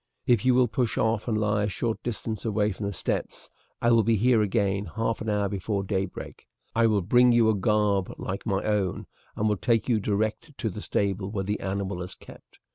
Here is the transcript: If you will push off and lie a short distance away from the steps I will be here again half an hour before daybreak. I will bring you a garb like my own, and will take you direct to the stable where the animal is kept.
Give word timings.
If 0.25 0.45
you 0.45 0.55
will 0.55 0.67
push 0.67 0.97
off 0.97 1.27
and 1.27 1.37
lie 1.37 1.65
a 1.65 1.69
short 1.69 2.01
distance 2.01 2.43
away 2.43 2.71
from 2.71 2.87
the 2.87 2.91
steps 2.91 3.51
I 3.83 3.91
will 3.91 4.01
be 4.01 4.15
here 4.15 4.41
again 4.41 4.85
half 4.95 5.21
an 5.21 5.29
hour 5.29 5.47
before 5.47 5.83
daybreak. 5.83 6.47
I 6.73 6.87
will 6.87 7.03
bring 7.03 7.31
you 7.31 7.49
a 7.51 7.55
garb 7.55 8.11
like 8.17 8.43
my 8.43 8.63
own, 8.63 9.05
and 9.35 9.47
will 9.47 9.57
take 9.57 9.87
you 9.87 9.99
direct 9.99 10.57
to 10.57 10.71
the 10.71 10.81
stable 10.81 11.29
where 11.29 11.43
the 11.43 11.59
animal 11.59 12.01
is 12.01 12.15
kept. 12.15 12.57